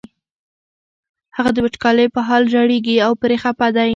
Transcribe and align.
هغه 1.37 1.51
د 1.53 1.57
وچکالۍ 1.65 2.07
په 2.15 2.21
حال 2.27 2.43
ژړېږي 2.53 2.95
او 3.05 3.11
پرې 3.21 3.35
خپه 3.43 3.67
دی. 3.75 3.89